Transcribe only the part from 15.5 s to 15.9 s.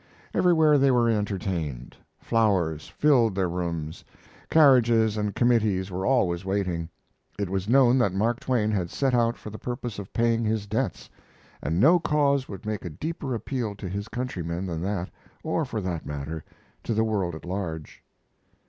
for